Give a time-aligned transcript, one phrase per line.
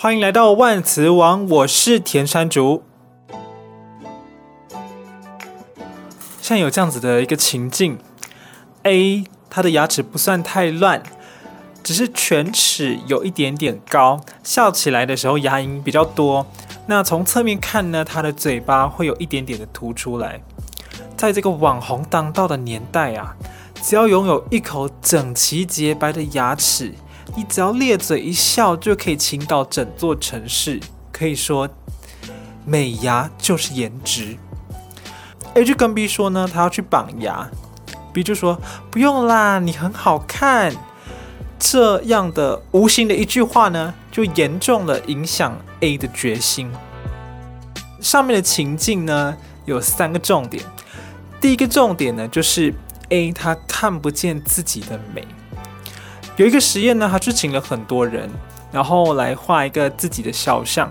[0.00, 2.84] 欢迎来到万磁王，我是田山竹。
[6.40, 7.98] 现在有这样子的一个情境
[8.84, 11.02] ：A，他的牙齿不算太乱，
[11.82, 16.46] 只是犬齿有一点点高，笑起来的时候牙龈比较多。
[16.86, 20.40] 那从侧面看呢，他的嘴巴会有一点点的凸出来。
[21.16, 23.34] 在这个网红当道的年代啊，
[23.82, 26.94] 只要拥有一口整齐洁白的牙齿，
[27.36, 30.80] 你只要咧嘴一笑，就可以倾倒整座城市。
[31.12, 31.68] 可以说，
[32.64, 34.36] 美牙就是颜值。
[35.54, 37.50] A 就跟 B 说呢，他要去绑牙。
[38.12, 38.60] B 就说
[38.90, 40.74] 不用啦，你很好看。
[41.58, 46.70] 这样的无形的一句话呢，就严重了影响 A 的决心。
[48.00, 50.62] 上面的情境呢，有三个重点。
[51.40, 52.72] 第一个重点呢，就是
[53.08, 55.26] A 他看不见自己的美。
[56.38, 58.30] 有一个实验呢，他去请了很多人，
[58.72, 60.90] 然后来画一个自己的肖像。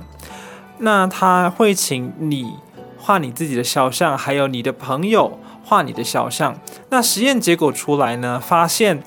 [0.77, 2.53] 那他会请你。
[2.99, 6.59] 画你自己的肖像，还有你的朋友画你的肖像。
[6.89, 9.01] 那实验结果出来呢，发现，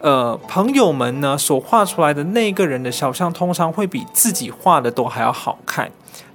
[0.00, 5.90] 呃，朋友们呢所画出来的那个人的肖像，通常会比自己画的都还要好看。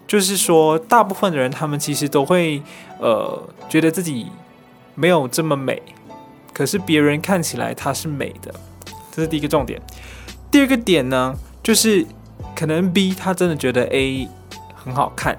[0.08, 2.64] 就是说，大部分的人他们其实都会，
[2.98, 4.26] 呃，觉得自己
[4.96, 5.80] 没有这么美，
[6.52, 8.52] 可是别人看起来他是美的。
[9.18, 9.82] 这是第一个重点。
[10.52, 12.06] 第二个点呢，就是
[12.56, 14.30] 可能 B 他真的觉得 A
[14.76, 15.36] 很好看。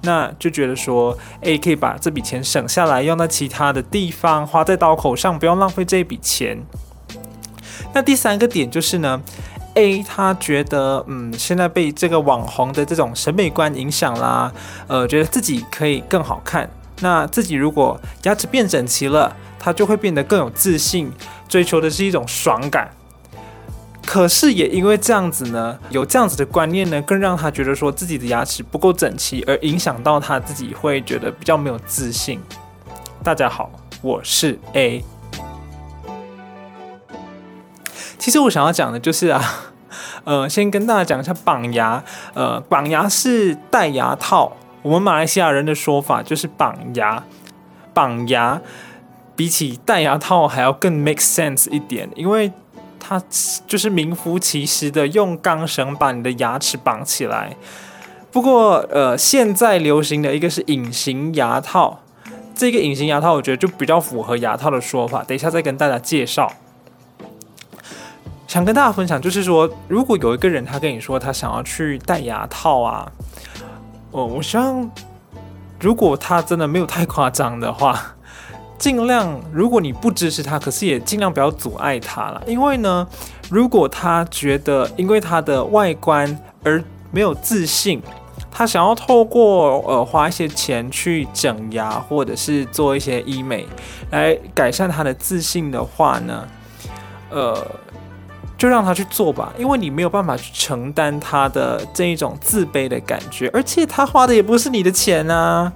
[0.00, 6.56] 那就觉得说，A 可以把这笔钱省下来，用在其他的地方，花在刀口上，不用浪费这一笔钱。
[7.92, 9.20] 那第三个点就是呢
[9.74, 14.50] ，A 他觉得，嗯，现在被这个网红的这种审美观影响啦，
[14.86, 16.70] 呃，觉得自己可以更好看。
[17.00, 21.12] 那自己如果牙齿变整齐了，他就会变得更有自信，
[21.46, 22.90] 追求的是一种爽感。
[24.10, 32.40] 可是也因为这样子呢，有这样子的观念呢，更让他觉得说自己的牙齿不够整齐，而影响到他自己会觉得比较没有自信。
[33.22, 35.04] 大家好，我是 A。
[38.18, 39.44] 其实我想要讲的就是啊，
[40.24, 42.02] 呃，先跟大家讲一下绑牙。
[42.32, 47.22] 呃，绑牙是戴牙套，我们马来西亚人的说法就是绑牙。
[47.92, 48.62] 绑牙
[49.36, 52.50] 比起戴牙套还要更 make sense 一点，因为。
[53.08, 53.22] 它
[53.66, 57.56] 就是名副其实的用钢绳把你的牙齿绑起来。
[58.30, 62.00] 不过，呃，现在流行的一个是隐形牙套，
[62.54, 65.24] 这个隐形牙套我觉得就比较符合牙套的说法。
[65.24, 66.52] 等一下再跟大家介绍。
[68.46, 73.10] 想跟大家分享，就是说，如果有一个人他跟你说他想要去戴牙套啊，
[74.10, 74.90] 哦，我希望
[75.80, 78.16] 如果他真的没有太夸张的话。
[78.78, 82.40] 尽量，如果你不支持他，可是也尽量不要阻碍他了。
[82.46, 83.06] 因为呢，
[83.50, 88.00] 如果他觉得因为他的外观而没有自信，
[88.50, 93.66] 他想要透过呃花一些钱去整牙或者是做一些医美
[94.10, 96.46] 来改善他的自信的话呢，
[97.30, 97.66] 呃，
[98.56, 99.52] 就让他去做吧。
[99.58, 105.72] 因为你没有办法去承担他的这一种自卑的感觉，而且他花的也不是你的钱啊。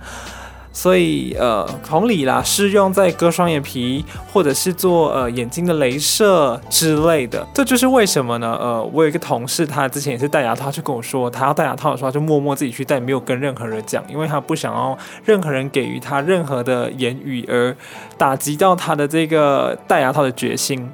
[0.72, 4.02] 所以，呃，同理啦，适用在割双眼皮，
[4.32, 7.46] 或者是做呃眼睛的镭射之类的。
[7.52, 8.56] 这就是为什么呢？
[8.58, 17.76] 呃，我有一个同事，他之前也是戴牙套，他就跟我说，他要戴牙套的时候，他就默默自己去戴，没有跟任何人讲，因为他不想要任何人给予他任何的言语，而
[18.16, 20.90] 打击到他的这个戴牙套的决心。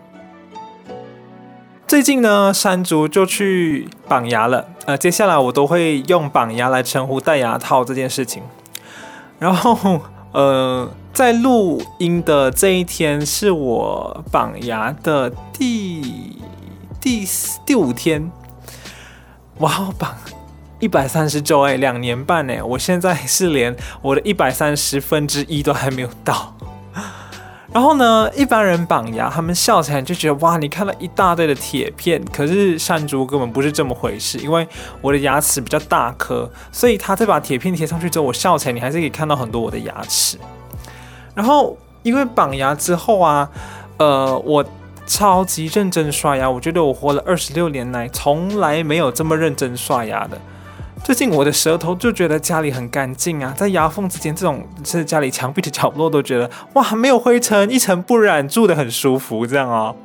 [1.87, 4.67] 最近呢，山竹就去绑牙了。
[4.85, 8.43] 呃，接下来我都会用绑牙来称呼戴牙套这件事情。
[9.39, 10.01] 然后，
[10.33, 16.37] 呃，在录音的这一天是我绑牙的第
[17.01, 17.25] 第
[17.65, 18.31] 第五天，
[19.59, 20.15] 哇，绑
[20.81, 26.55] 一百三十周哎，两年半哎，我现在是连我的一百三十分之一都还没有到。
[27.71, 32.23] 然后呢，一般人绑牙，他们笑起来就觉得哇，你看了一大堆的铁片。
[32.33, 34.67] 可是山竹根本不是这么回事，因为
[35.03, 40.39] 我的牙齿比较大颗，所以他再把铁片贴上去之后，我笑起来你还是可以看到很多我的牙齿。
[41.35, 43.49] 然后因为绑牙之后啊，
[43.99, 44.65] 呃，我
[45.07, 50.41] 超级认真刷牙，我觉得我活了二十六年来从来没有这么认真刷牙的。
[51.05, 59.97] 最近我的舌头就觉得家里很干净啊，在牙缝之间这种是家里墙壁的角落都觉得哇，没有灰尘，一尘不染，住得很舒服这样哦。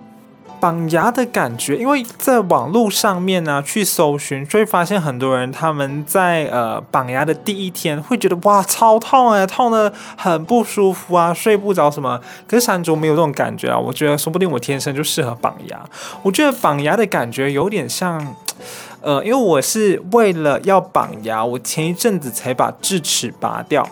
[0.62, 12.18] 绑牙的感觉，因为在网络上面呢、啊、去搜寻，就会发现很多人他们在呃绑牙的第一天会觉得哇超痛哎，痛得很不舒服啊，睡不着什么。
[12.48, 15.84] 可是山竹没有这种感觉啊，我觉得说不定我天生就适合绑牙。
[16.22, 18.34] 我觉得绑牙的感觉有点像。
[19.04, 23.86] 呃，因为我是为了要绑牙，我前一阵子才把智齿拔掉。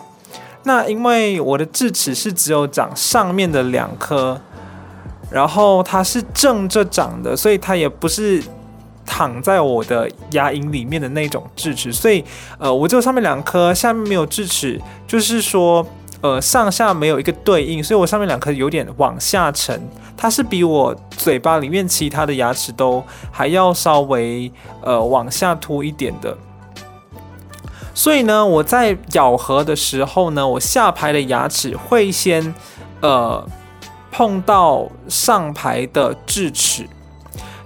[0.64, 4.40] 那因为我的智齿是只有长上面的两颗，
[5.30, 8.42] 然后它是正着长的，所以它也不是
[9.04, 12.24] 躺在我的牙龈里面的那种智齿，所以
[12.58, 15.86] 呃，我只有上面两颗，下面没有智齿，就是说
[16.22, 19.80] 呃上下没有一个对应，所以我上面两颗有点往下沉，
[20.16, 26.36] 它是比我嘴巴里面其他的牙齿都还要稍微呃往下凸一点的。
[27.94, 32.54] 所以呢，我在咬合的时候呢，我下排的牙齿会先，
[33.02, 33.46] 呃，
[34.10, 36.88] 碰到上排的智齿。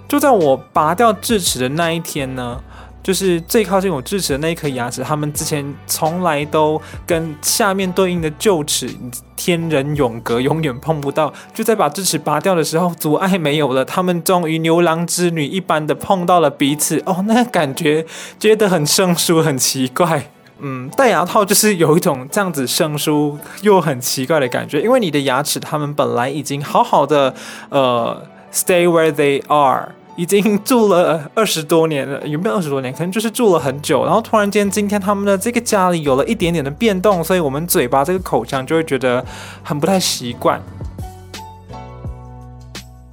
[0.07, 2.61] 就在我拔掉智齿的那一天呢，
[3.07, 8.93] 就是最靠近我智齿的那一颗牙齿，他们之前从来都跟下面对应的臼齿，
[9.33, 11.33] 天人永隔，永远碰不到。
[11.53, 17.01] 就在把智齿拔掉的时候，阻碍没有了，他们终于牛郎织女一般的碰到了彼此。
[17.05, 18.05] 哦，那感觉
[18.37, 20.29] 觉得很生疏，很奇怪。
[20.59, 27.33] 嗯，戴牙套就是有一种这样子生疏又很奇怪的感觉，因为你的牙齿他们本来已经好好的，
[27.69, 28.21] 呃
[28.51, 29.93] ，stay where they are。
[30.17, 32.91] 已经住了二十多年了，有没有二十多年？
[32.91, 39.23] 可能就是住了很久，然后突然间今天他们的这个家里有了一点点的变动，所以我们嘴巴这个口腔就会觉得
[39.63, 40.59] 很不太习惯。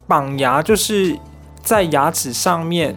[0.07, 1.15] 绑牙就是
[1.63, 2.97] 在牙齿上面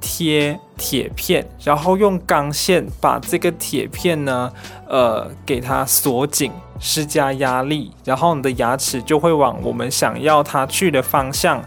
[0.00, 4.52] 贴铁片，然后用钢线把这个铁片呢，
[4.88, 11.60] 呃，给它锁紧，施加压力，然后你的牙齿就会往我们想要它去的方向，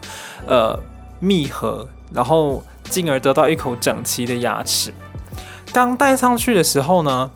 [0.47, 0.79] 呃。
[1.21, 4.93] 密合，然后进而得到一口整齐的牙齿。
[5.71, 7.31] 刚戴上去的时候呢，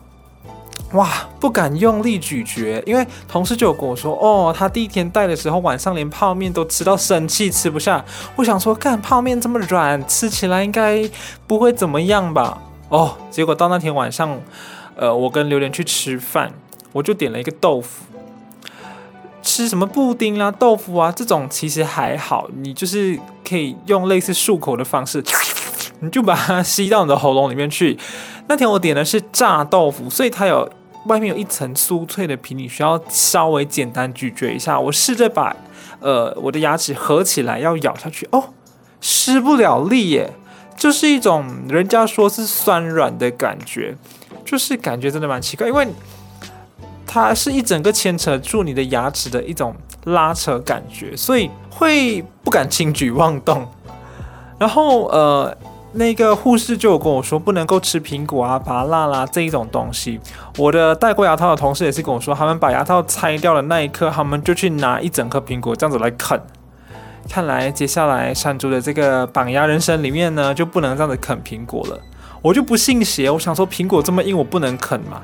[0.92, 1.08] 哇，
[1.40, 8.04] 不敢用力咀嚼，因为同事就有跟我说，哦，他第一天戴的时候，晚上连泡面都吃到生气，吃不下。
[8.34, 11.08] 我想说，干泡面这么软，吃起来应该
[11.46, 12.58] 不会怎么样吧？
[12.90, 14.38] 哦，结果到那天晚上，
[14.96, 16.52] 呃，我跟榴莲去吃饭，
[16.92, 18.04] 我就点了一个豆腐。
[19.46, 23.16] 吃什么布丁啦、豆腐啊，这种其实还好，你就是
[23.48, 25.22] 可以用类似漱口的方式，
[26.02, 27.96] 你就把它吸到你的喉咙里面去。
[28.48, 30.68] 那天我点的是炸豆腐，所以它有
[31.06, 34.78] 外面有一层酥脆的皮，你需要稍微简单咀嚼一下。
[34.80, 35.54] 我试着把
[36.00, 38.52] 呃我的牙齿合起来要咬下去，哦，
[39.00, 40.32] 施不了力耶，
[40.76, 43.96] 就是一种人家说是酸软的感觉，
[44.44, 45.86] 就是感觉真的蛮奇怪，因为。
[47.16, 49.74] 它是一整个牵扯住你的牙齿的一种
[50.04, 53.66] 拉扯感觉，所以会不敢轻举妄动。
[54.58, 55.56] 然后呃，
[55.92, 60.20] 那个护士就有跟我说，不能够吃苹果啊、拔蜡啦这一种东西。
[60.58, 66.38] 我的戴过牙套的同事也是跟我说，他们把牙套拆掉的那一刻，他们就去拿一整颗苹果这样子来啃。
[67.30, 71.98] 看来接下来山竹的这个绑牙人生里面呢，就不能这样子啃苹果了。
[72.42, 75.22] 我就不信邪，我想说苹果这么硬，我不能啃嘛。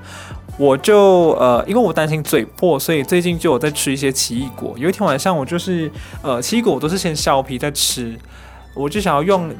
[0.58, 4.74] 我就呃，因为我担心嘴破，所以最近就有在吃一些奇异果。
[4.76, 5.90] 有一天晚上，我就是
[6.22, 8.14] 呃，奇异果我都是先削皮再吃，
[8.74, 9.52] 我就想要用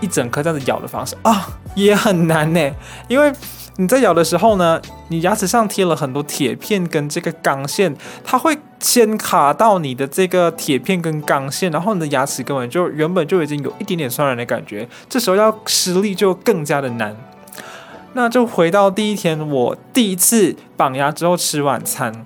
[0.00, 2.70] 一整颗这样子咬的方式啊，也很难呢。
[3.06, 3.30] 因为
[3.76, 7.94] 你在咬的时候呢，你牙齿上贴了很多铁片跟这个钢线，
[8.24, 17.14] 它会先卡到你的这个铁片跟钢线，然后你的牙齿根本就原本就已经有一点点酸软的感觉，这时候要施力就更加的难。
[18.12, 22.24] 那就回到第一天，我第一次绑牙之后吃晚餐，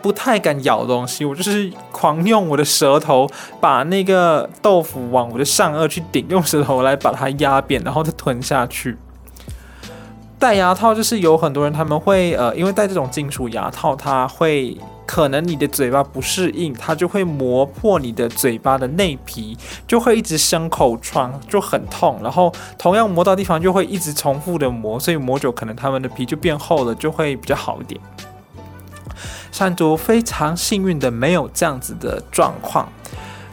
[0.00, 3.28] 不太敢咬东西，我就是狂用我的舌头
[3.60, 8.96] 把那个豆腐往我的上颚去顶，用舌头来把它压扁，然后再吞下去。
[10.38, 14.76] 戴牙套就是有很多人他们会呃，因为戴这种金属牙套，它会。
[15.06, 22.18] 可能你的嘴巴不适应，它就会磨破你的嘴巴的内皮，就会一直生口疮，就很痛。
[22.22, 28.00] 然后同样磨到地方就会一直重复的磨，所以磨久可能他们的皮就变厚了，就会比较好一点。
[29.52, 32.88] 山竹非常幸运的没有这样子的状况，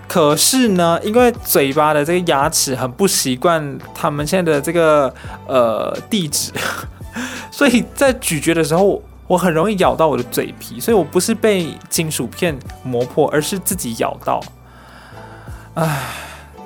[0.07, 5.13] 可是呢，因为嘴巴的这个牙齿很不习惯他们现在的这个
[5.47, 6.51] 呃地址，
[7.51, 9.01] 所以在咀嚼的时候。
[9.33, 14.39] 我很容易咬到我的嘴皮，所以我不是被金属片磨破，而是自己咬到。
[15.73, 16.03] 唉，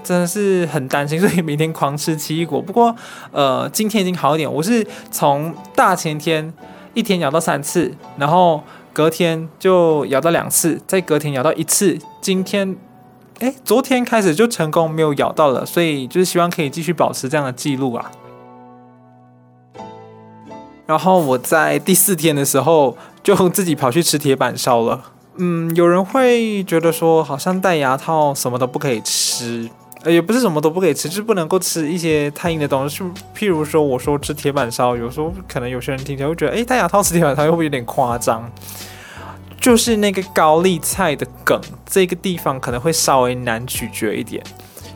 [0.03, 2.61] 真的是很担心，所以每天狂吃奇异果。
[2.61, 2.93] 不过，
[3.31, 4.53] 呃，今天已经好一点。
[4.53, 6.53] 我是从大前天
[6.93, 11.97] 一天咬到三次，然后隔天就咬到两次，再隔天咬到一次。
[12.19, 12.75] 今天，
[13.39, 18.11] 哎，昨天开始就成功没有咬到了，所以就是希望可以继续保持这样的记录啊。
[20.87, 24.99] 然后我在第四天的时候就自己跑去吃铁板烧了。
[25.35, 29.69] 嗯，有人会觉得说，好像戴牙套什么都不可以吃，
[30.03, 33.03] 呃，也不是什么都不可以吃，就是不能够吃一些太硬的东西。
[33.37, 38.51] 譬如说，我说吃铁板烧，有时候可能有些人听起来会觉得，诶，戴牙套吃铁板烧会不会有点夸张？
[39.59, 44.41] 就是那个高丽菜的梗，这个地方可能会稍微难咀嚼一点，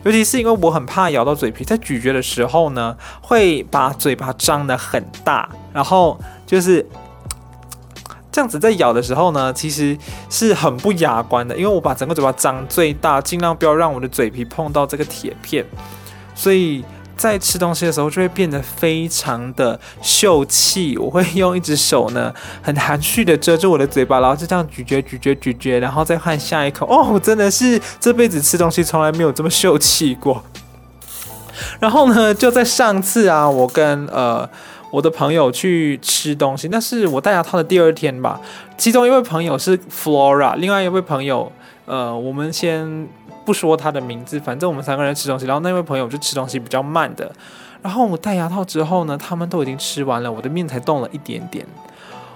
[0.03, 6.85] 尤其是因为我很怕咬到嘴皮，在咀嚼的时候呢，会把嘴巴张得很大，然后就是。
[8.33, 9.97] 这样子在咬的时候呢，其实
[10.29, 15.65] 是很不雅观的，因为我把整个嘴巴张最大，尽量不要让我的嘴皮碰到这个铁片，
[16.33, 16.81] 所以
[17.21, 20.97] 在吃东西的时候就会变得非常的秀气。
[20.97, 26.87] 我会用一只手呢，很含蓄的遮住我的嘴巴，然后就这样咀嚼、咀嚼、咀嚼，然后再换下一口。
[26.87, 30.43] 哦，真的是这辈子吃东西从来没有这么秀气过。
[31.79, 34.49] 然后呢，就在上次啊，我跟呃。
[34.91, 38.37] 我的朋友去吃东西，那是我戴牙套的第二天吧。
[38.77, 41.49] 其中一位朋友是 Flora，另外一位朋友，
[41.85, 43.07] 呃，我们先
[43.45, 45.45] 不说他的名字，反正我们三个人吃东西。
[45.45, 47.31] 然后那位朋友就吃东西比较慢的。
[47.81, 51.65] 然后我戴牙套之后呢，他们都已经吃完了，我的面才动了一点点。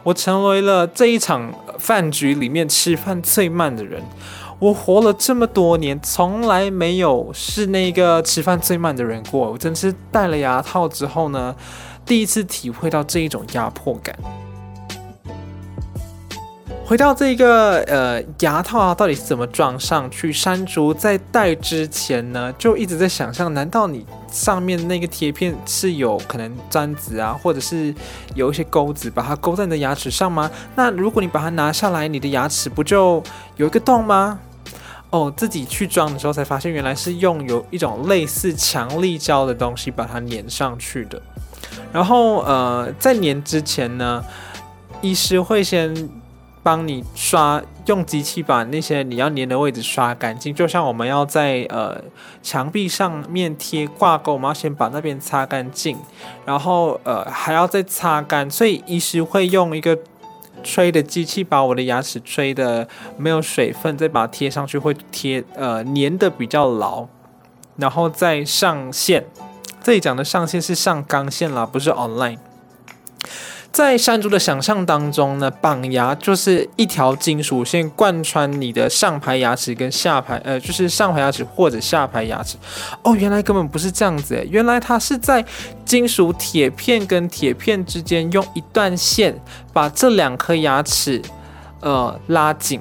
[0.03, 4.01] 我成为了这一场饭局里面吃饭最慢的人。
[4.57, 9.51] 我活了这么多年，从来没有是那个吃饭最慢的人过。
[9.51, 11.53] 我真是戴了牙套之后呢，
[12.05, 14.17] 第一次体会到这一种压迫感。
[16.87, 20.31] 回到这个呃牙套啊，到底是怎么装上去？
[20.31, 27.91] 山竹在戴之前呢，就一直在想象：难道你上面那个贴片是有可能粘子啊，或者是
[28.35, 30.49] 有一些钩子，把它勾在你的牙齿上吗？
[30.75, 33.23] 那如果你把它拿下来，你的牙齿不就
[33.57, 34.39] 有一个洞吗？
[35.09, 41.19] 哦，自己去装的时候才发现，原来是用有一种类似强力胶的东西把它粘上去的。
[41.91, 44.23] 然后呃，在粘之前呢，
[45.01, 45.91] 医师会先
[46.65, 50.51] 帮你刷，用机器把那些你要粘的位置刷干净。
[50.55, 52.03] 就像我们要在呃
[52.41, 55.95] 墙壁上面贴挂钩，我们要先把那边擦干净，
[56.43, 58.49] 然后呃还要再擦干。
[58.49, 59.95] 所以医师会用一个
[60.63, 67.05] 吹的机器把我的牙齿吹的没有水分，再把它贴上去，会贴呃粘的比较牢，
[67.77, 69.23] 然后再上线。
[69.83, 72.39] 这里讲的上线是上钢线啦，不是 online。
[73.75, 82.55] 在山猪的想象当中呢，绑牙就是一条金属线贯穿你的上排牙齿跟下排，呃，就是上排牙齿或者下排牙齿。
[83.03, 85.43] 哦，原来根本不是这样子，原来它是在
[85.83, 89.37] 金属铁片跟铁片之间用一段线
[89.73, 91.21] 把这两颗牙齿，
[91.81, 92.79] 呃，拉紧。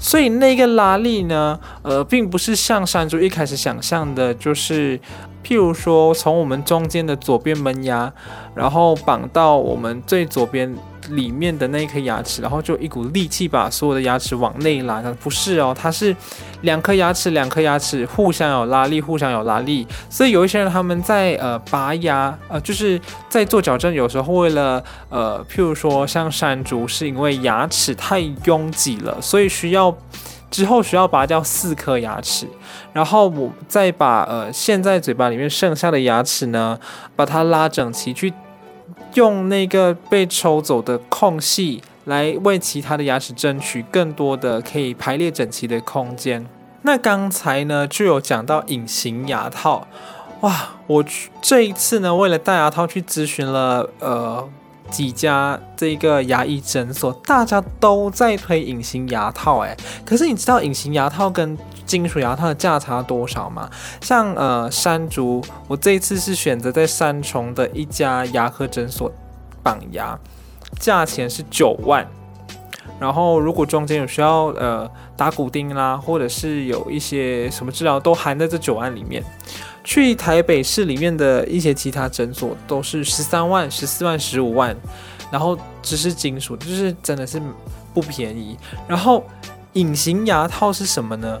[0.00, 4.98] 所以那个拉力呢，呃，并不是像山猪一开始想象的，就是
[5.44, 8.12] 譬如说从我们中间的左边门牙，
[8.54, 10.74] 然后绑到我们最左边。
[11.12, 15.00] 里面的那一颗牙齿，然后就一股力气把所有的牙齿往内拉。
[15.22, 16.14] 不是哦，它是
[16.60, 19.86] 两颗牙齿，两颗牙齿互相有拉力，互相有拉力。
[20.10, 29.96] 所以有一些人他们在呃拔牙，呃就是在做矫正，有时候为了呃譬如说像山竹，是因为牙齿太拥挤了，所以需要
[30.50, 32.48] 之后需要拔掉四颗牙齿，
[32.92, 36.78] 然后我再把呃现在嘴巴里面剩下的牙齿呢，
[37.14, 38.32] 把它拉整齐去。
[39.14, 46.46] 用那个被抽走的空隙来为其他的牙齿争取更多的可以排列整齐的空间。
[46.82, 49.86] 那刚才呢就有讲到隐形牙套，
[50.40, 50.68] 哇！
[50.86, 51.04] 我
[51.40, 54.46] 这一次呢为了戴牙套去咨询了呃
[54.90, 63.70] 几家这个牙医诊所，大家都在推隐形牙套，诶，可是你知道隐形牙套跟金属牙套的价差多少吗？
[64.00, 69.10] 像呃山竹，我这一次是选择在三重的一家牙科诊所
[69.62, 70.18] 绑牙，
[70.78, 72.06] 价钱是九万。
[72.98, 79.22] 然后如果中间有需要呃打骨钉啦，或者是有一些什么治疗，都含在这九万里面。
[79.88, 84.76] 去台北市里面的一些其他诊所都是十三万、十四万、十五万，
[85.30, 87.40] 然后只是金属，就是真的是
[87.94, 88.54] 不便宜。
[88.86, 89.24] 然后
[89.72, 91.40] 隐形牙套是什么呢？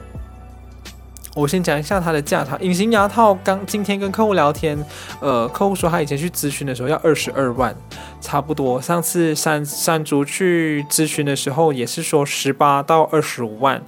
[1.34, 2.56] 我先讲一下它的价差。
[2.60, 4.82] 隐形牙套刚今天跟客户聊天，
[5.20, 7.76] 呃，客户说他以前去咨询的时候要二十二万，
[8.18, 8.80] 差不多。
[8.80, 13.82] 上次山山竹去咨询的时候也是说十八到二十五万，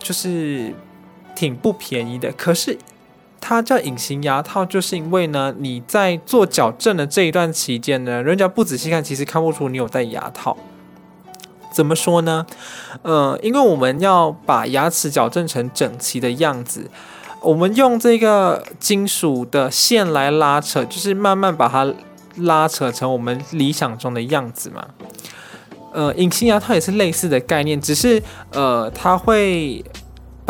[0.00, 0.74] 就是
[1.36, 2.32] 挺不便宜的。
[2.32, 2.76] 可是
[3.50, 10.56] 它叫隐形牙套，就是因为呢，你在做矫正的这一段期间呢，人家不仔细看，其实看不出你有戴牙套。
[11.72, 12.46] 怎么说呢？
[13.02, 16.88] 呃，因为我们要把牙齿矫正成整齐的样子，
[17.42, 21.92] 我们用这个金属的线来拉扯，就是慢慢把它
[22.36, 24.86] 拉扯成我们理想中的样子嘛。
[25.92, 29.84] 呃，隐形牙套也是类似的概念，只是呃，它会。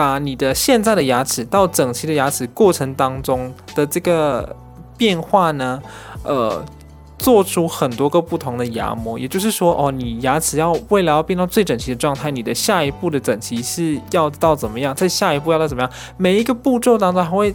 [0.00, 4.56] 把你的现在的牙齿到整齐的牙齿过程当中的这个
[4.96, 5.82] 变化呢，
[6.24, 6.64] 呃。
[7.18, 14.94] 做出很多个不同的牙模，也就是说，哦，你牙齿要为了要变到最整齐的状态，你的下一步的整齐是要到怎么样？
[14.94, 15.92] 在下一步要到怎么样？
[16.16, 17.54] 每一个步骤当中，还会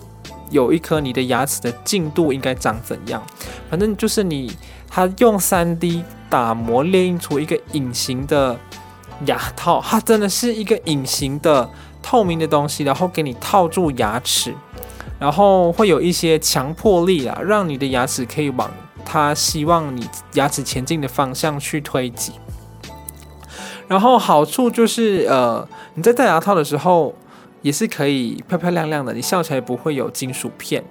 [0.52, 3.20] 有一颗你的牙齿的进度应该长怎样？
[3.68, 4.56] 反正就是你，
[4.88, 8.56] 他用三 D 打磨列印出一个隐形的
[9.26, 11.68] 牙套，它真的是一个隐形的
[12.08, 14.54] 透明的东西，然后给你套住牙齿，
[15.20, 18.70] 然后会有一些强迫力啊，让你的牙齿可以往。
[19.04, 22.34] 它希望你牙齿前进的方向去推挤，
[23.88, 27.16] 然后好处就是，呃，你在戴牙套的时候
[27.62, 30.84] 也是可以漂漂亮亮的，你笑起来不会有金属片。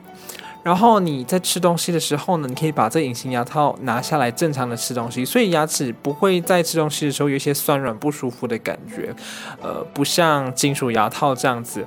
[0.64, 9.14] 然后你在吃东西的时候呢，你可以把这隐形牙套拿下来，正常的吃东西，所以牙齿不会在吃东西的时候有一些酸软不舒服的感觉，
[9.62, 11.86] 呃，不像金属牙套这样子。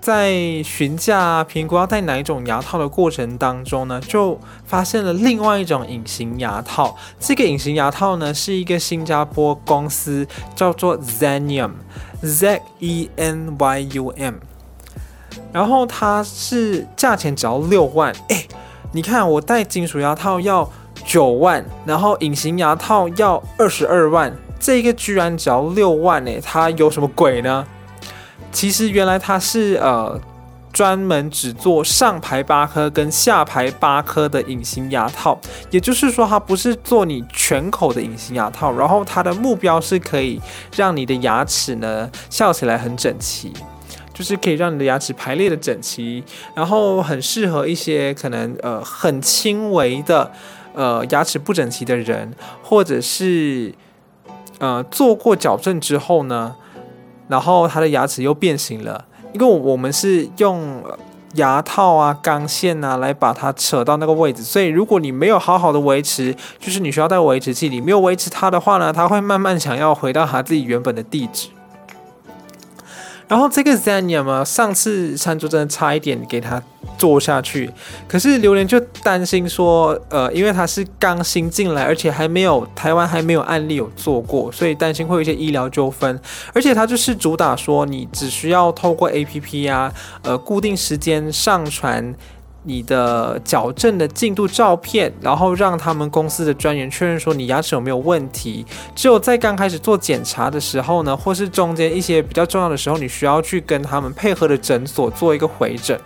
[0.00, 6.96] 在询价评估要戴哪一种牙套的过程当中呢，就发现了另外一种隐形牙套。
[7.20, 10.26] 这个隐形牙套呢，是一个新加坡公司
[10.56, 11.72] 叫做 Zenium
[12.22, 14.34] Z E N Y U M，。
[15.52, 18.46] 然后它是价钱只要六万，哎，
[18.92, 20.70] 你看我戴金属牙套要
[21.04, 27.66] 九万，然后隐形牙套要二十二万，这个居然只要六万，哎，它有什么鬼呢？
[28.52, 30.20] 其实原来它是呃
[30.72, 35.38] 专门只做上排八颗跟下排八颗的隐形牙套，
[35.70, 40.40] 也就是说它不是做你全口的隐形牙套，然后它的目标是可以
[40.76, 43.52] 让你的牙齿呢笑起来很整齐，
[44.14, 46.22] 就是可以让你的牙齿排列的整齐，
[46.54, 50.30] 然后很适合一些可能呃很轻微的
[50.74, 53.74] 呃牙齿不整齐的人，或者是
[54.58, 56.56] 呃做过矫正之后呢。
[57.28, 60.82] 然后他的牙齿又变形了，因为我们是用
[61.34, 71.48] 牙套啊、钢线啊来把它扯到那个位置，所以如果你没有好好的维持，就是你需要带维持器，你没有维持它的话呢，它会慢慢想要回到它自己原本的地址。
[73.30, 76.60] 然后这个 Zenium 嘛，上次餐桌真的差一点给他
[76.98, 77.70] 做下去，
[78.08, 86.20] 可是榴莲就担心说，呃，因为他是刚新进来，而且还没有台湾还没有案例有做过，所以担心会有一些医疗纠纷。
[86.52, 92.12] 而且他就是主打说，你只需要透过 APP 啊，呃，固定时间上传。
[92.62, 98.66] 你的矫正的进度照片，然后让他们公司的专员确认说你牙齿有没有问题。
[98.94, 105.98] 只有在刚开始做检查的时候呢，或是中间一些比较重要的时候，你需要去跟他们配合的诊所做一个回诊。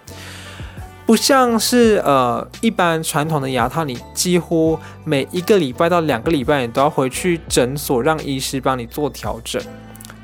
[1.06, 9.60] 不像是呃一般传统的牙套，你几乎每一个礼拜到两个礼拜，你都要回去诊所让医师帮你做调整。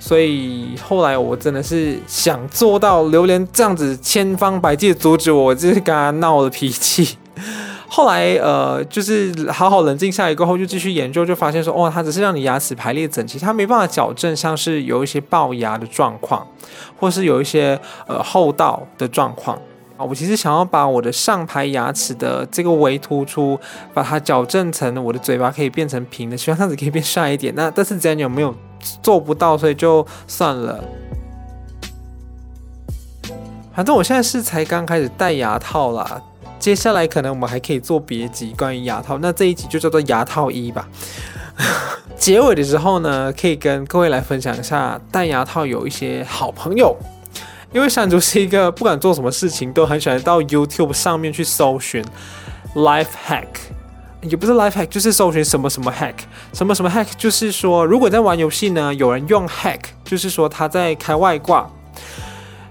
[0.00, 7.16] 所以后来我真的是想做到榴莲这样子，千方百计阻止我，我就是跟他闹了脾气。
[7.86, 16.46] 后来呃，就是好好冷静下来过后，就继续研究，就发现说，哦，它只是让你牙齿排列整齐，它没办法矫正，像是有一些龅牙的状况，
[16.98, 19.60] 或是有一些呃厚道的状况。
[19.98, 23.58] 我其实想要把我的上排牙齿的这个微突出，
[23.92, 27.52] 把它矫正成我的嘴巴可以变成平的，希望这样子可以变帅一点。
[27.54, 28.54] 那但是既然有没有
[29.02, 30.82] 做不到，所以就算了。
[33.74, 36.20] 反正我现在是才刚开始戴牙套啦，
[36.58, 39.16] 接下来可能我们还可以做别集关于牙套。
[39.18, 40.88] 那这一集就叫做牙套一吧。
[42.18, 46.96] 结尾的时候呢，可以跟各位来分享一下戴牙套有一些好朋友。
[47.72, 52.04] 因为山竹是一个不管做什么事情都很喜欢到 YouTube 上面去搜寻
[52.74, 53.46] life hack，
[54.22, 56.14] 也不是 life hack，就是搜寻什么什么 hack，
[56.52, 61.70] 什么什么 hack，就是说如果在玩游戏呢，有人用 hack，就是说他在开外挂，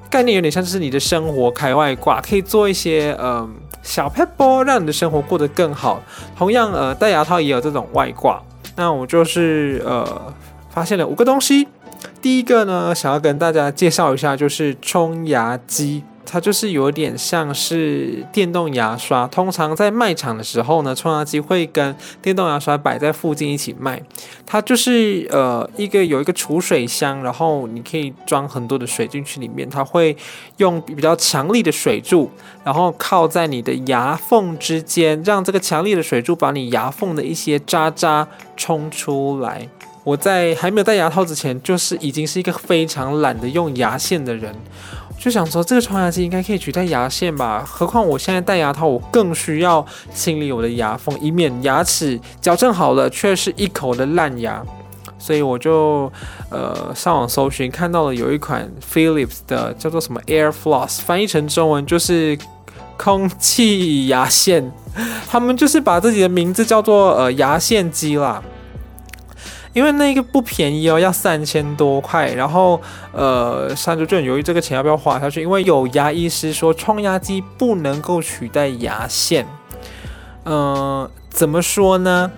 [0.10, 3.50] 概念有点像是你的生活开外挂，可以做一些嗯、呃、
[3.82, 6.02] 小撇步，让你的生活过得更好。
[6.38, 8.42] 同样呃戴牙套也有这种外挂，
[8.76, 10.34] 那我就是呃
[10.70, 11.68] 发现了五个东西。
[12.22, 19.26] 第一个呢，想要跟大家介绍一下，就是冲牙机，它就是有点像是电动牙刷。
[19.28, 24.00] 通常在卖场的时候呢，冲牙机会跟电动牙刷摆在附近一起卖。
[24.46, 30.16] 它就是呃一个有一个储水箱，然后你可以装很多的水进去里面，它会
[30.58, 32.30] 用比较强力的水柱，
[32.64, 39.68] 然后靠在你的牙缝之间，让这个强力的水柱把你牙缝的一些渣渣冲出来。
[40.06, 44.56] 我在还没有戴牙套之前，就是已经是一个非常懒得用牙线的人，
[45.20, 47.62] 就想说这个冲牙机应该可以取代牙线吧。
[47.68, 54.64] 何况我现在戴牙套，我更需要清理我的牙缝，以免牙齿矫正好了却是一口的烂牙。
[55.18, 56.10] 所以我就
[56.50, 62.40] 呃上网搜寻，看到了有一款 Philips 的叫做什么 Air Floss，翻译成中文就是
[62.96, 64.72] 空气牙线。
[65.30, 68.42] 他们就是把自己的名字叫做呃牙线机啦。
[69.74, 72.32] 因为那个不便宜哦，要三千多块。
[72.34, 79.46] 然后，呃，山竹就很犹豫这个钱要不要花下去，因为有牙医师说冲牙机不能够取代牙线。
[80.46, 82.32] 嗯、呃，怎么说呢？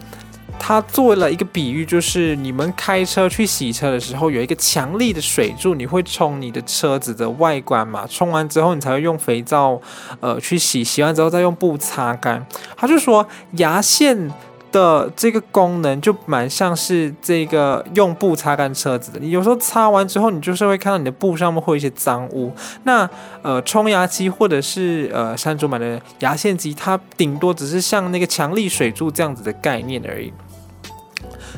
[0.60, 8.06] 他做了一个比喻，就是你们开车去洗车的时候，有一个强力的水柱，你会冲你的车子的外观嘛？
[8.08, 9.82] 冲完之后，你才会用肥皂，
[10.20, 10.84] 呃，去洗。
[10.84, 12.46] 洗完之后再用布擦干。
[12.76, 14.32] 他就说牙线。
[14.72, 22.52] 的这个功能就蛮像是这个用布擦干车子的，你有时候擦完之后，你就是会看到你的布上面会有一些脏污。
[22.84, 23.10] 那
[23.42, 30.32] 呃冲牙机或者是呃山竹买的牙线机，它顶多只是像那个强力水柱这样子的概念而已。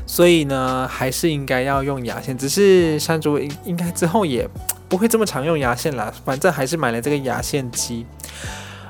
[0.05, 4.47] 所以呢，还是应该要用牙线，只是山竹应应该之后也
[4.89, 8.05] 不会这么常用牙线啦，反正还是买了这个牙线机。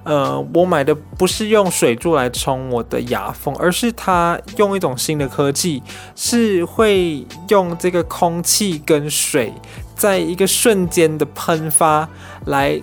[0.03, 5.81] 呃，我买的不是用水柱来冲我的牙缝，而是它用一种新的科技，
[6.15, 9.53] 是会用这个空气跟水
[9.95, 12.07] 在一个瞬间的喷发
[12.47, 12.81] 来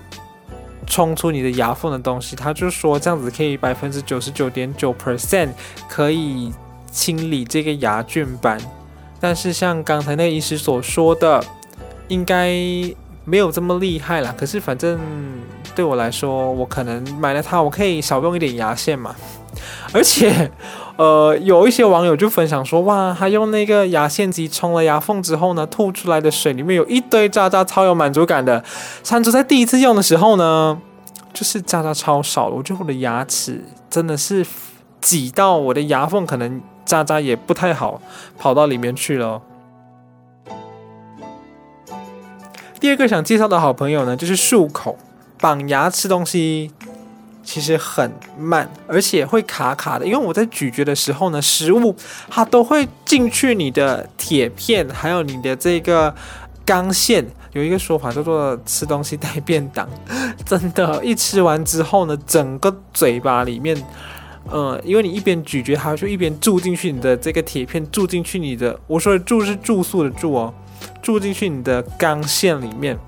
[0.87, 2.35] 冲出你的牙缝的东西。
[2.35, 5.50] 他就说这样子可以百分之九十九点九 percent
[5.88, 6.50] 可以
[6.90, 8.59] 清理这个牙菌斑，
[9.20, 11.44] 但是像刚才那个医师所说的，
[12.09, 12.50] 应该。
[13.24, 14.98] 没有这么厉害啦，可是反正
[15.74, 19.14] 对我来说，我可能买了它，我可以少用一点牙线嘛。
[19.92, 20.50] 而且，
[20.96, 28.62] 呃，有一些网友就分享说，哇，他用那个牙线机冲了牙缝之后呢，吐出来的水里面有一堆渣渣，超有满足感的。
[29.02, 30.80] 山竹在第一次用的时候呢，
[31.33, 34.46] 就是渣渣超少，我觉得我的牙齿真的是
[35.00, 38.00] 挤到我的牙缝，可能渣渣也不太好
[38.38, 39.42] 跑到里面去了。
[42.80, 44.98] 第二个想介绍的好朋友呢，就是漱口。
[45.38, 46.70] 绑牙吃东西
[47.42, 51.94] 其实很慢，而且会卡卡的，因为我在咀嚼的时候呢，食物
[52.28, 56.14] 它都会进去你的铁片，还有你的这个
[56.64, 57.24] 钢线。
[57.52, 59.88] 有一个说法叫做“吃东西带便当”，
[60.46, 63.76] 真的，一吃完之后呢，整个嘴巴里面，
[64.48, 70.54] 呃，因为你一边咀嚼它，就一边住进去你的这个铁片，住进去你的，我说的住是住宿的住哦。
[71.02, 72.98] 住进去你的钢线里面，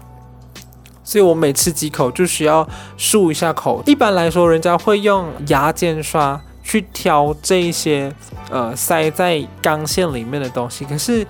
[1.04, 2.66] 所以我每吃几口就需要
[2.98, 3.82] 漱一下口。
[3.86, 8.12] 一般来说，人家会用牙间刷去挑这一些
[8.50, 10.84] 呃塞在钢线里面的东西。
[10.84, 11.26] 可是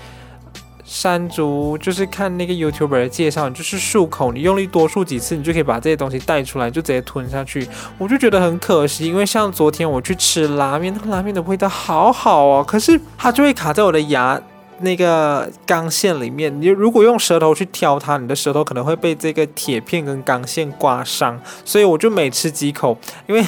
[0.85, 7.67] 山竹就是看那个 YouTuber 的介绍，你就是漱口，你用力多漱几次，你就可以把这些东西带出来，就直接吞下去。
[7.97, 14.41] 我就觉得很可惜，因为像昨天我去吃拉面，那个拉面的味道好好哦，可是它就会卡在我的牙。
[14.83, 21.41] 那个钢线里面，你如果用舌头去挑它，你的舌头可能会被这个铁片跟钢线刮伤。
[21.65, 23.43] 所以我就每吃几口，因为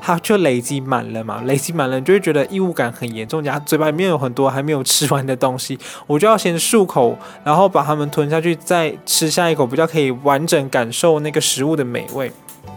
[0.00, 12.30] 它就累积满了嘛， 累积满了，你就会觉得异物感很严重，然后嘴巴里面有很多还没有吃完的东西，我就要先漱口，然后把它们吞下去，再吃下一口，比较可以完整感受那个食物的美味。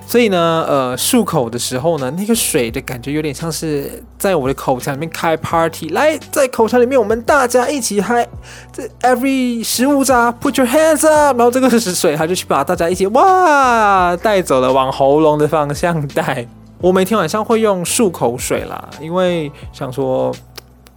[0.06, 8.28] 所以呢，呃，漱口的时候呢，那个水的感觉有点像是在我的口腔里面开 party，来，在口腔里面我们大家一起嗨，
[8.72, 16.46] 这 every 十五扎 put your hands up，然后这个是水，他就去把大家一起哇带走了，往喉咙的方向带。
[16.80, 20.32] 我每天晚上会用漱口水啦，因为想说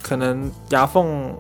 [0.03, 1.33] 可能牙缝。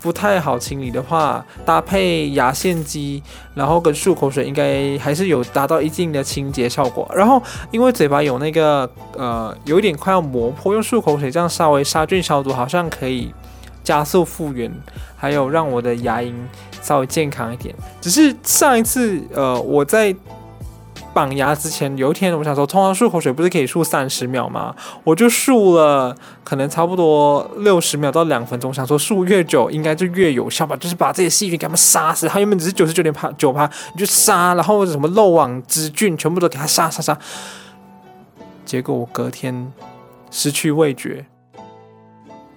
[0.00, 3.22] 不太好清理的话，搭配牙线机，
[3.54, 7.10] 然后跟漱口水，应该还是有达到一定的清洁效果。
[7.14, 13.32] 然后因为嘴巴有那个呃，有一点快要磨破，用漱口水这样稍微杀菌消毒，好像可以
[13.82, 14.72] 加速复原，
[15.16, 16.32] 还有让我的牙龈
[16.82, 17.74] 稍微健康一点。
[18.00, 20.14] 只是上一次呃，我在。
[21.16, 24.76] 绑牙之前，有一天我想说，通常漱口水不是可以漱三十秒吗？
[25.02, 28.72] 我就漱了，可能差不多六十秒到两分钟。
[28.72, 32.28] 想说漱越久应该就越有效吧，就是把这些细菌给它们杀死。
[32.28, 37.18] 它原本只是九十九点九趴，你就杀，然后什么漏网之菌全部都给它杀杀杀。
[38.66, 39.72] 结果我隔天
[40.30, 41.24] 失去味觉。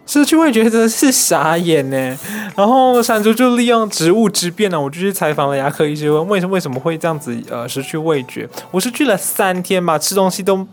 [0.10, 2.18] 失去味觉真的是傻眼呢，
[2.56, 8.50] 然后山竹就利用职务之便呢，我就去采访了牙科医生，问为什么为什么会这样子呃失去味觉？
[8.72, 10.68] 我是去了三天吧，吃东西都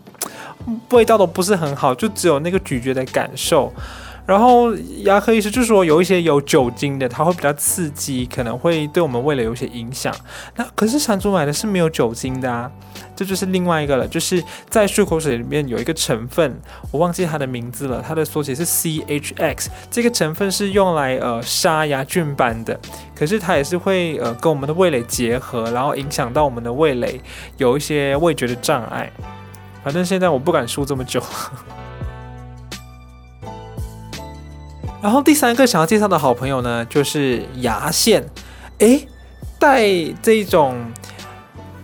[0.89, 3.71] 味道都不是很好，就只有那个咀嚼的感受。
[4.27, 10.13] 然后牙科医师就说，有一些有酒精的，它会比较刺激，可能会对我们味蕾有些影响。
[10.57, 12.69] 那可是山竹买的是没有酒精的啊，
[13.15, 14.05] 这就是另外一个了。
[14.05, 16.59] 就是在漱口水里面有一个成分，
[16.91, 19.67] 我忘记它的名字了，它的缩写是 CHX。
[19.89, 22.77] 这个成分是用来呃杀牙菌斑的，
[23.15, 27.21] 可是它也是会呃跟我们的味蕾结合，然后影响到我们的味蕾，
[27.55, 29.09] 有一些味觉的障碍。
[29.85, 31.23] 反正现在我不敢漱这么久。
[34.99, 38.27] 然后第三个想要介绍的好朋友呢，就是牙线。
[38.79, 39.07] 诶，
[39.59, 39.83] 戴
[40.21, 40.75] 这种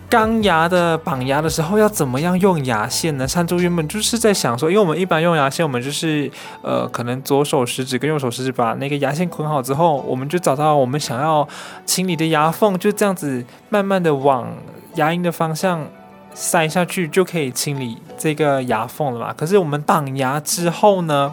[0.10, 3.28] 钢牙的绑牙的时候，要怎么样用牙线呢？
[3.28, 6.30] 山猪原本就是在想说，因为我们一般用牙线，我们就是
[6.64, 11.48] 呃，可能左手食指跟右手食指把那个牙线捆好之后，我们就找到我们想要
[11.86, 14.52] 清理的牙缝，就这样子慢慢的往
[14.96, 15.88] 牙龈的方向
[16.34, 19.34] 塞下去，就可以清理这个牙缝了嘛。
[19.34, 21.32] 可是我们绑牙之后呢？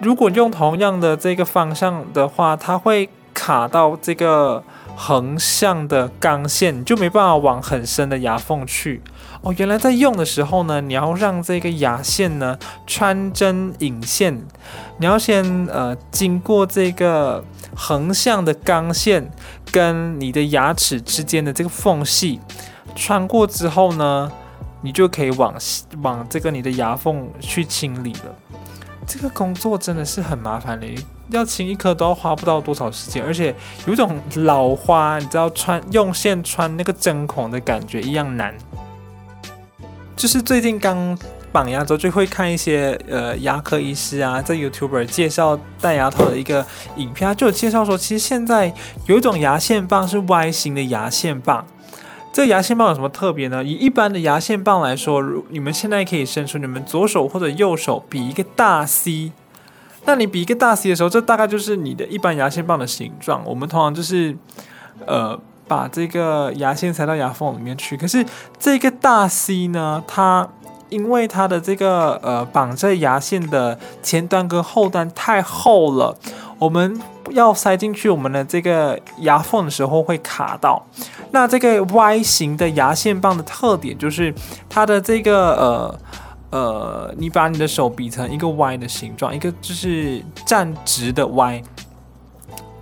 [0.00, 4.62] 如果用同样的这个方向的话，它会卡到这个
[4.96, 9.02] 横向的钢线，就没办法往很深的牙缝去。
[9.42, 14.42] 哦，原来在用的时候呢，你要让这个牙线呢穿针引线，
[14.98, 19.30] 你要先呃经过这个横向的钢线
[19.70, 22.40] 跟你的牙齿之间的这个缝隙
[22.94, 24.30] 穿过之后呢，
[24.80, 25.54] 你就可以往
[26.02, 28.34] 往这个你的牙缝去清理了。
[29.12, 30.86] 这个工作真的是很麻烦的，
[31.30, 33.52] 要清一颗都要花不到多少时间，而且
[33.84, 38.54] 有一种老花，你知道穿用线穿那个针孔的感觉一样难。
[40.14, 41.18] 就是最近刚
[41.50, 48.72] 绑牙之后，就会看一些呃牙科医师啊，在 YouTuber 介绍戴牙套的一个影片，就有介绍说，其实现在
[49.06, 51.66] 有一种牙线棒是 Y 型的牙线棒。
[52.32, 53.62] 这个牙线棒有什么特别呢？
[53.64, 59.32] 以一般的牙线棒来说，如你们现在可以伸出你们左手或者右手比一个大 C，
[60.04, 63.42] 那你比一个大 C 的时候，这大概就是你的一般牙线棒的形状。
[63.44, 64.36] 我们通常就是
[65.06, 67.96] 呃把这个牙线塞到牙缝里面去。
[67.96, 68.24] 可是
[68.58, 70.48] 这个大 C 呢，它
[70.88, 76.16] 因为它的这个呃绑在牙线的前端跟后端太厚了，
[76.60, 80.84] 我们要塞进去我们的这个牙缝的时候会卡到。
[81.30, 84.34] 那这个 Y 型的牙线棒的特点就是
[84.68, 86.00] 它的这个呃
[86.50, 91.62] 呃，你把你的手比成一个 Y 的形状，一个就是站直的 Y，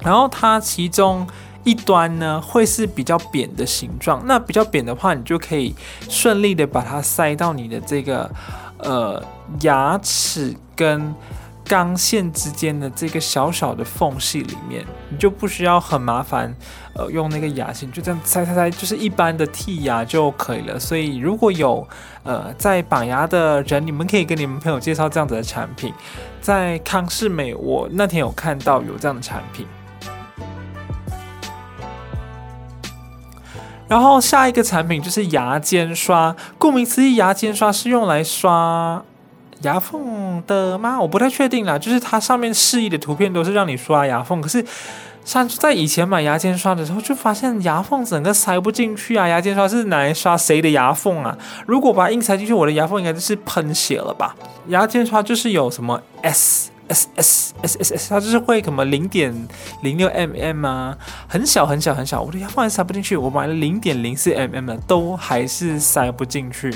[0.00, 1.24] 然后它其中
[1.62, 4.20] 一端呢会是比较扁的形状。
[4.26, 5.72] 那比较扁的话，你就可以
[6.08, 8.28] 顺利的把它塞到你的这个
[8.78, 9.22] 呃
[9.60, 11.14] 牙齿跟。
[11.68, 16.52] 钢线之间的这个小小的缝隙里面，你就不需要很麻烦，
[16.94, 20.80] 呃，用那个牙线就这样塞塞塞，就是一般的剔牙就可以了。
[20.80, 21.86] 所以如果有
[22.22, 25.92] 呃在绑牙的人，你们可以跟你们朋友介绍这样子的产品。
[26.40, 29.66] 在康是美，我那天有看到有这样的产品。
[33.86, 39.02] 然后下一个产品就是牙尖刷，顾名思义，牙尖刷是用来刷。
[39.62, 41.00] 牙缝的吗？
[41.00, 41.78] 我不太确定啦。
[41.78, 44.64] 就是它上面示意的图片都是让你刷牙缝，可是
[45.24, 49.28] 像在以前买牙签刷的时候，就发现牙缝整个塞不进去啊。
[49.28, 51.36] 牙签刷是拿来刷谁的牙缝啊？
[51.66, 54.34] 如果把硬塞进去，我的牙缝应该就是喷血了吧？
[54.68, 59.34] 牙签刷就是有什么 S S S S S S，它就是会什么零点
[59.82, 60.96] 零六 mm 啊，
[61.28, 63.14] 很小很小很小，我的牙缝还塞不进去。
[63.14, 66.74] 我买了零点零四 mm 的，都还是塞不进去。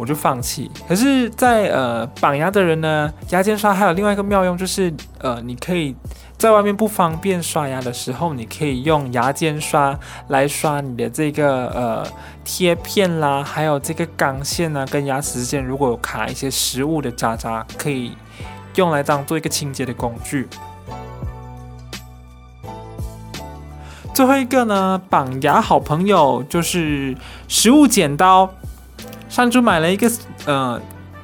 [0.00, 0.70] 我就放弃。
[0.88, 5.94] 可是在，呃绑牙的人呢，牙尖刷还有另外一个妙用，就是呃，你可以
[6.38, 12.06] 在外面不方便刷牙的时候，你可以用牙尖刷来刷你的这个呃
[12.42, 18.16] 贴片啦，还有这个钢线啊，跟牙齿之间如果有卡一些食物的渣渣，可以
[18.76, 20.48] 用来当做一个清洁的工具。
[24.14, 27.14] 最后一个呢，绑牙好朋友就是
[27.48, 28.50] 食物剪刀。
[29.30, 30.10] 山猪买了一个
[30.44, 30.78] 呃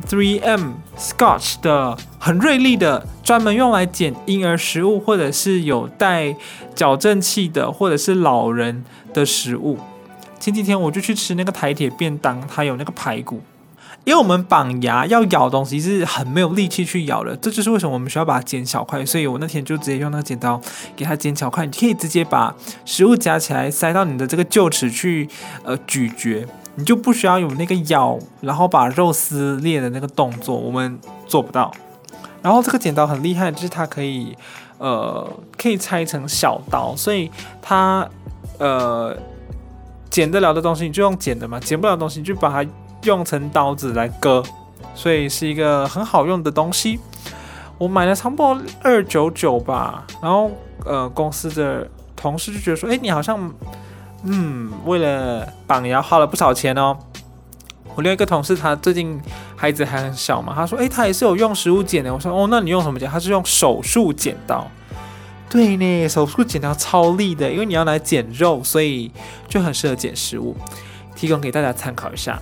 [0.09, 6.35] ，3M Scotch 的很锐利的，专门用来剪婴儿食物或者是有带
[6.75, 9.79] 矫正器的或者是老人的食物。
[10.38, 13.42] 前几天我就去吃那个台铁便当，它有那个排骨。
[14.05, 19.05] 因为我们绑牙要咬东西是很没有力气去咬的，这就是为什么我们需要把它剪小块。
[19.05, 20.61] 所以我那天就直接用那个剪刀
[20.95, 25.29] 给它剪小块，你可以直接把食物夹起来塞到你的这个臼齿去
[25.64, 26.47] 呃咀嚼。
[26.76, 31.72] 你就不需要有那个咬，然后把肉撕裂的那个动作，我们做不到。
[32.42, 34.36] 然后这个剪刀很厉害，就是它可以，
[34.78, 38.08] 呃，可以拆成小刀，所以它，
[38.58, 39.16] 呃，
[40.08, 42.70] 剪得了的东西你就用剪的嘛，剪不了的东西你就把它
[43.02, 44.42] 用成刀子来割，
[44.94, 47.00] 所以是一个很好用的东西。
[47.78, 50.50] 我买了差不多二九九吧，然后
[50.84, 53.52] 呃公司的同事就觉得说，哎，你好像
[54.26, 56.96] 嗯为了绑牙花了不少钱哦。
[57.94, 59.18] 我另外一个同事他最近
[59.56, 62.12] 孩子还很小嘛，他说，哎，他也是有用食物剪的。
[62.12, 63.08] 我说，哦，那你用什么剪？
[63.08, 64.66] 他是用手术剪刀。
[65.48, 69.10] 对呢，手术剪刀超利的，因为你要来剪肉，所以
[69.48, 70.54] 就很适合剪食物。
[71.14, 72.38] 提供给大家参考一下。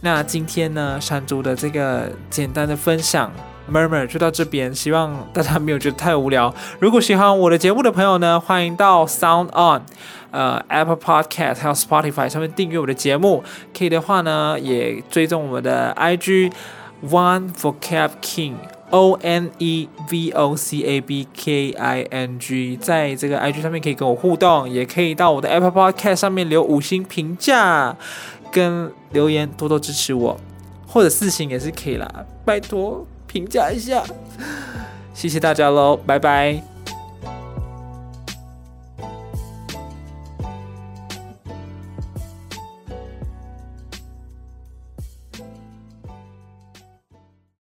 [0.00, 3.32] 那今天呢，山猪的这个简单的分享
[3.70, 6.54] ，Murmur 就到这边，希望大家没有觉得太无聊。
[6.80, 9.82] 如果喜欢我的节目的朋友呢，欢迎到 Sound On、
[10.30, 13.44] 呃 Apple Podcast 还有 Spotify 上面订阅我的节目。
[13.76, 16.52] 可以的话呢，也追踪我们的 IG
[17.08, 18.54] One Vocab King。
[18.90, 26.16] O N E V O C A B K I N G，在这个 IG 上面可以跟我互动，也可以到我的 Apple Podcast
[26.16, 27.96] 上面留五星评价
[28.50, 30.38] 跟留言，多多支持我，
[30.86, 32.06] 或者四星也是可以啦，
[32.44, 34.04] 拜托评价一下，
[35.14, 36.71] 谢谢大家喽，拜拜。